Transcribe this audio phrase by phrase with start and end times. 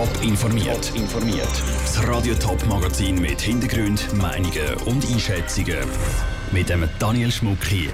[0.00, 0.92] Top informiert.
[0.96, 1.62] informiert.
[1.82, 5.76] Das Radio Top Magazin mit Hintergrund, Meinungen und Einschätzungen
[6.52, 7.90] mit dem Daniel Schmuck hier.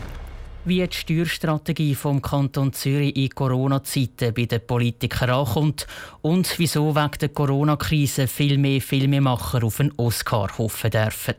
[0.64, 5.88] Wie die Steuerstrategie vom Kanton Zürich in Corona-Zeiten bei den Politikern ankommt
[6.22, 11.34] und wieso wegen der Corona-Krise viel mehr Filmemacher auf einen Oscar hoffen dürfen.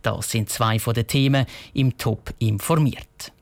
[0.00, 1.44] Das sind zwei von den Themen
[1.74, 3.35] im Top informiert.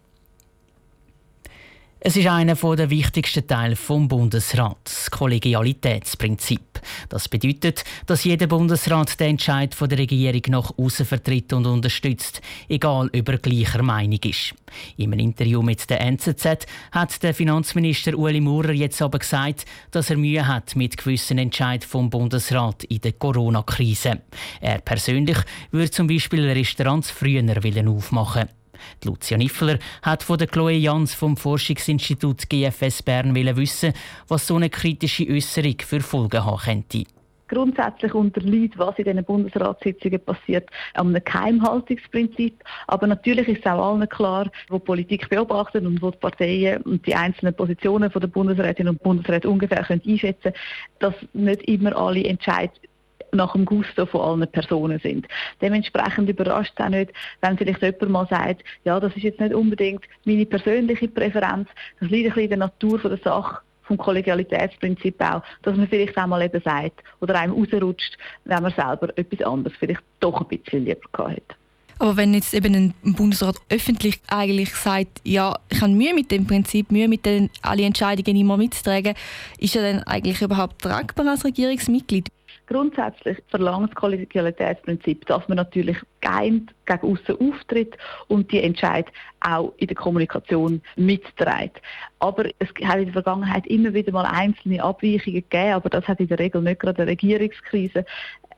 [2.07, 6.61] Es ist einer der wichtigsten Teile vom Bundesrat, das Kollegialitätsprinzip.
[7.09, 13.07] Das bedeutet, dass jeder Bundesrat den Entscheid der Regierung nach außen vertritt und unterstützt, egal
[13.07, 14.55] ob er gleicher Meinung ist.
[15.01, 20.19] Einem Interview mit der NZZ hat der Finanzminister Ueli Maurer jetzt aber gesagt, dass er
[20.19, 24.21] Mühe hat mit gewissen Entscheidungen vom Bundesrat in der Corona-Krise.
[24.61, 25.39] Er persönlich
[25.71, 28.64] würde zum Beispiel Restaurants früher aufmachen wollen.
[29.05, 33.93] Lucia Niffler hat von der Chloe Jans vom Forschungsinstitut GFS Bern wissen,
[34.29, 37.05] was so eine kritische Äußerung für Folgen haben könnte
[37.49, 42.63] grundsätzlich unterliegt, was in diesen Bundesratssitzungen passiert, einem Geheimhaltungsprinzip.
[42.87, 47.07] Aber natürlich ist es auch allen klar, wo Politik beobachtet und wo die Parteien und
[47.07, 50.55] die einzelnen Positionen der Bundesrätinnen und Bundesräte ungefähr einschätzen können,
[50.99, 52.94] dass nicht immer alle Entscheidungen
[53.35, 55.27] nach dem Gusto von allen Personen sind.
[55.61, 59.55] Dementsprechend überrascht es auch nicht, wenn vielleicht jemand mal sagt, ja, das ist jetzt nicht
[59.55, 61.69] unbedingt meine persönliche Präferenz,
[62.01, 65.89] das liegt ein bisschen in der Natur von der Sache vom Kollegialitätsprinzip auch, dass man
[65.89, 70.41] vielleicht auch mal eben sagt oder einem rausrutscht, wenn man selber etwas anderes vielleicht doch
[70.41, 71.57] ein bisschen lieber gehabt hat.
[71.99, 76.47] Aber wenn jetzt eben ein Bundesrat öffentlich eigentlich sagt, ja, ich habe Mühe mit dem
[76.47, 79.15] Prinzip, Mühe mit den alle Entscheidungen immer mitzutragen,
[79.59, 82.29] ist er dann eigentlich überhaupt tragbar als Regierungsmitglied?
[82.67, 87.97] Grundsätzlich verlangt das Kollegialitätsprinzip, dass man natürlich geeint gegen außen auftritt
[88.29, 89.07] und die Entscheid
[89.41, 91.83] auch in der Kommunikation mitträgt.
[92.21, 96.21] Aber es hat in der Vergangenheit immer wieder mal einzelne Abweichungen gegeben, aber das hat
[96.21, 98.07] in der Regel nicht gerade eine Regierungskrise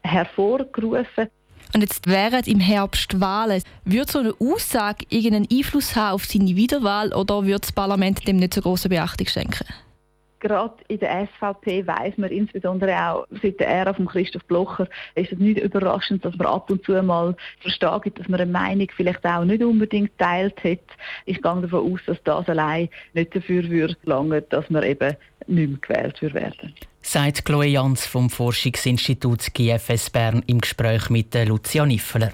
[0.02, 1.28] hervorgerufen.
[1.74, 3.62] Und jetzt wären im Herbst Wahlen.
[3.84, 8.36] Würde so eine Aussage irgendeinen Einfluss haben auf seine Wiederwahl oder würde das Parlament dem
[8.36, 9.66] nicht so große Beachtung schenken?
[10.46, 15.33] Gerade in der SVP weiß man insbesondere auch seit der Ära von Christoph Blocher ist
[15.33, 19.24] es nicht überraschend, dass man ab und zu mal versteht, dass man eine Meinung vielleicht
[19.24, 20.79] auch nicht unbedingt teilt hat.
[21.24, 23.96] Ich gehe davon aus, dass das allein nicht dafür würde
[24.48, 26.74] dass man eben nicht mehr gewählt wird werden.
[27.02, 32.33] Sagt Chloe Jans vom Forschungsinstitut GFS Bern im Gespräch mit Lucia Niffeler.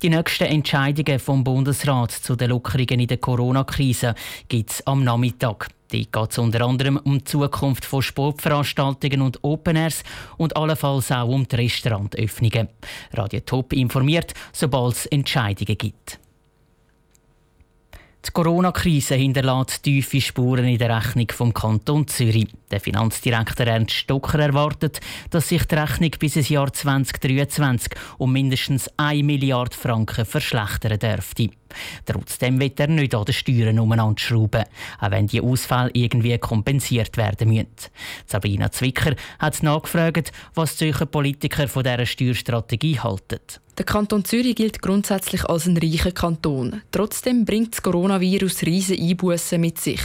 [0.00, 4.14] Die nächsten Entscheidungen vom Bundesrat zu den Lockerungen in der Corona-Krise
[4.48, 5.68] gibt es am Nachmittag.
[5.92, 10.02] Dort geht es unter anderem um die Zukunft von Sportveranstaltungen und Open Airs
[10.36, 12.68] und allenfalls auch um die Restaurantöffnungen.
[13.12, 16.18] Radio Top informiert, sobald es Entscheidungen gibt.
[18.26, 22.48] Die Corona-Krise hinterlässt tiefe Spuren in der Rechnung vom Kanton Zürich.
[22.70, 28.88] Der Finanzdirektor Ernst Stocker erwartet, dass sich die Rechnung bis ins Jahr 2023 um mindestens
[28.96, 31.50] 1 Milliarde Franken verschlechtern dürfte.
[32.04, 34.64] Trotzdem wird er nicht an den Steuern umeinander schrauben,
[35.00, 37.66] auch wenn die Ausfälle irgendwie kompensiert werden müssen.
[38.26, 43.40] Sabrina Zwicker hat nachgefragt, was Zürcher Politiker von dieser Steuerstrategie halten.
[43.76, 46.82] Der Kanton Zürich gilt grundsätzlich als ein reicher Kanton.
[46.92, 50.00] Trotzdem bringt das Coronavirus riesige Einbußen mit sich.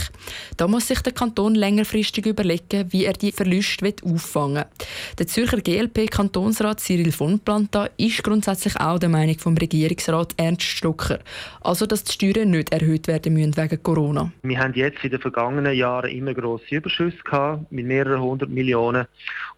[0.56, 4.86] Da muss sich der Kanton längerfristig überlegen, wie er die Verluste auffangen will.
[5.18, 11.20] Der Zürcher GLP-Kantonsrat Cyril von Planta ist grundsätzlich auch der Meinung vom Regierungsrat Ernst Stocker
[11.60, 14.32] also dass die Steuern nicht erhöht werden müssen wegen Corona.
[14.42, 19.06] Wir haben jetzt in den vergangenen Jahren immer grosse Überschüsse gehabt, mit mehreren hundert Millionen.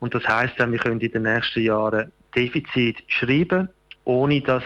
[0.00, 3.68] Und das heißt, wir können in den nächsten Jahren Defizit schreiben,
[4.04, 4.64] ohne dass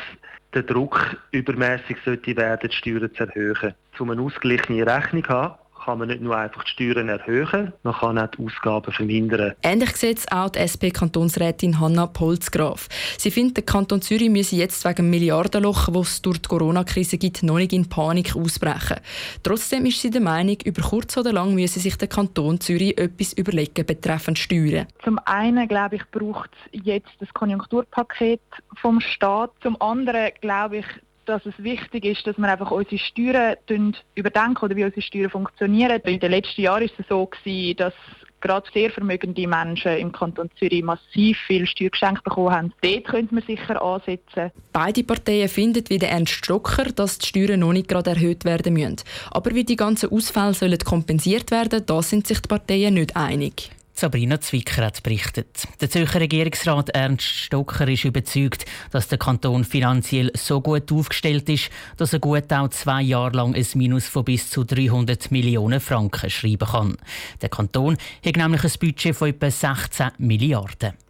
[0.54, 3.74] der Druck übermäßig sollte werden, die Steuern zu erhöhen.
[3.98, 5.54] Um eine ausgeglichene Rechnung zu haben,
[5.86, 9.54] kann man nicht nur einfach die Steuern erhöhen, man kann auch die Ausgaben vermindern.
[9.62, 12.88] Ähnlich sieht es auch die SP-Kantonsrätin Hanna Polzgraf.
[13.16, 17.18] Sie findet, der Kanton Zürich müsse jetzt wegen dem Milliardenloch, das es durch die Corona-Krise
[17.18, 18.96] gibt, noch nicht in Panik ausbrechen.
[19.44, 23.32] Trotzdem ist sie der Meinung, über kurz oder lang müsse sich der Kanton Zürich etwas
[23.34, 24.88] überlegen betreffend Steuern.
[25.04, 28.40] Zum einen, glaube ich, braucht es jetzt das Konjunkturpaket
[28.80, 29.52] vom Staat.
[29.62, 30.86] Zum anderen, glaube ich,
[31.26, 33.56] dass es wichtig ist, dass wir einfach unsere Steuern
[34.14, 36.00] überdenken oder wie unsere Steuern funktionieren.
[36.04, 37.94] In den letzten Jahren ist es so gewesen, dass
[38.40, 42.72] gerade sehr vermögende Menschen im Kanton Zürich massiv viel Steuergeschenk bekommen haben.
[42.80, 44.52] Dort könnte man sicher ansetzen.
[44.72, 48.74] Beide Parteien finden wie der Ernst Stocker, dass die Steuern noch nicht gerade erhöht werden
[48.74, 48.96] müssen.
[49.30, 53.70] Aber wie die ganzen Ausfälle sollen kompensiert werden, da sind sich die Parteien nicht einig.
[53.98, 55.66] Sabrina Zwicker hat berichtet.
[55.80, 61.70] Der Zürcher Regierungsrat Ernst Stocker ist überzeugt, dass der Kanton finanziell so gut aufgestellt ist,
[61.96, 66.28] dass er gut auch zwei Jahre lang ein Minus von bis zu 300 Millionen Franken
[66.28, 66.96] schreiben kann.
[67.40, 71.05] Der Kanton hat nämlich ein Budget von etwa 16 Milliarden.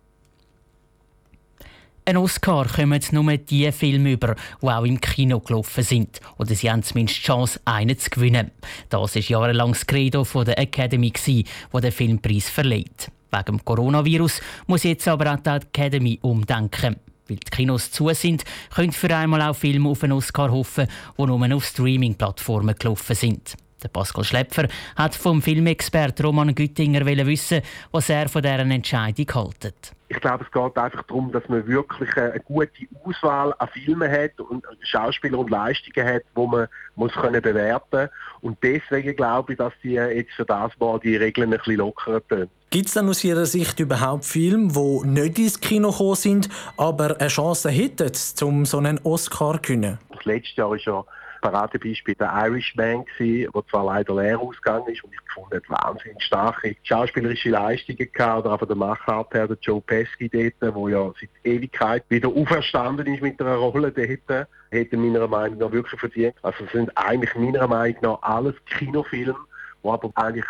[2.09, 6.21] Ein Oscar kommen nur die Filme über, die auch im Kino gelaufen sind.
[6.39, 8.53] Oder sie haben zumindest die Chance, einen zu gewinnen.
[8.91, 11.45] Das war jahrelang das Credo der Academy, die
[11.75, 13.11] den Filmpreis verleiht.
[13.33, 16.95] Wegen dem Coronavirus muss jetzt aber auch die Academy umdenken.
[17.27, 20.87] Weil die Kinos zu sind, können für einmal auch Filme auf einen Oscar hoffen,
[21.19, 23.57] die nur auf Streaming-Plattformen gelaufen sind.
[23.83, 27.61] Der Pascal Schlepfer hat vom Filmexpert Roman Güttinger wissen,
[27.93, 29.93] was er von deren Entscheidung hält.
[30.09, 32.71] Ich glaube, es geht einfach darum, dass man wirklich eine gute
[33.05, 38.09] Auswahl an Filmen hat und Schauspieler und Leistungen hat, wo man muss können bewerten
[38.41, 42.27] Und deswegen glaube ich, dass die jetzt für das Mal die Regeln ein bisschen lockerer
[42.29, 42.49] tun.
[42.71, 47.21] Gibt es denn aus Ihrer Sicht überhaupt Filme, die nicht ins Kino gekommen sind, aber
[47.21, 48.13] eine Chance hätten,
[48.43, 49.99] um so einen Oscar zu gewinnen?
[50.13, 51.05] Das letzte Jahr ist ja
[51.51, 56.77] Paradebeispiel der Irishman der zwar leider leer ausgegangen ist und ich gefunden hat wahnsinnig starke
[56.83, 61.31] schauspielerische Leistungen gehabt, oder auch der Machart her, der Joe Pesci dort, der ja seit
[61.45, 66.35] Ewigkeit wieder auferstanden ist mit einer Rolle dort, hätte meiner Meinung nach wirklich verdient.
[66.43, 69.37] Also es sind eigentlich meiner Meinung nach alles Kinofilme,
[69.85, 70.47] die aber eigentlich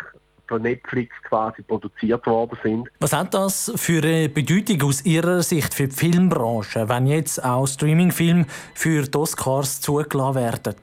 [0.47, 2.89] von Netflix quasi produziert worden sind.
[2.99, 7.67] Was hat das für eine Bedeutung aus Ihrer Sicht für die Filmbranche, wenn jetzt auch
[7.67, 10.75] Streamingfilme für die Oscars zugelassen werden?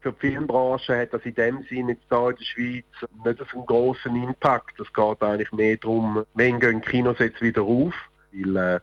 [0.00, 2.84] Für die Filmbranche hat das in dem Sinne jetzt hier in der Schweiz
[3.24, 4.78] nicht so einen grossen Impact.
[4.78, 7.94] Es geht eigentlich mehr darum, wann gehen Kinos jetzt wieder auf.
[8.32, 8.80] Weil, äh,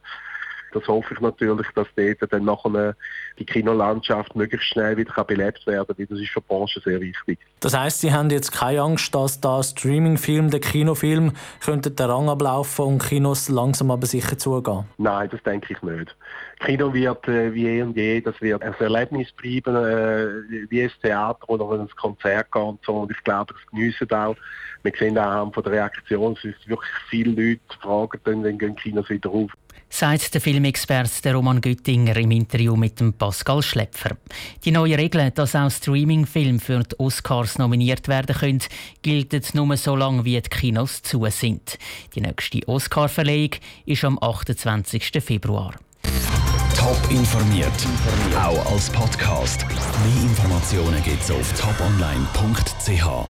[0.73, 2.95] das hoffe ich natürlich, dass dort dann nachher
[3.39, 6.99] die Kinolandschaft möglichst schnell wieder belebt werden kann, weil das ist für die Branche sehr
[7.01, 7.39] wichtig.
[7.59, 11.33] Das heisst, Sie haben jetzt keine Angst, dass der Streamingfilm, der Kinofilm,
[11.63, 14.85] könnte den Rang ablaufen und Kinos langsam aber sicher zugehen?
[14.97, 16.15] Nein, das denke ich nicht.
[16.59, 20.91] Kino wird äh, wie eh und je, das wird ein Erlebnis bleiben, äh, wie ein
[21.01, 22.97] Theater oder ein Konzert geht und so.
[22.97, 24.35] Und ich glaube, das geniessen auch.
[24.83, 28.75] Wir sehen auch von der Reaktion, es ist wirklich viele Leute fragen dann, wenn gehen
[28.75, 29.51] Kinos wieder auf
[29.91, 34.17] sagt der Filmexperte Roman Güttinger im Interview mit dem Pascal Schlepfer.
[34.65, 38.63] Die neue Regel, dass auch Streamingfilme für die Oscars nominiert werden können,
[39.01, 41.77] gilt nur so lange, wie die Kinos zu sind.
[42.15, 43.51] Die nächste Oscar-Verleihung
[43.85, 45.21] ist am 28.
[45.21, 45.75] Februar.
[46.75, 47.67] Top informiert,
[48.35, 49.65] auch als Podcast.
[49.67, 53.27] Mehr Informationen gibt es auf toponline.ch.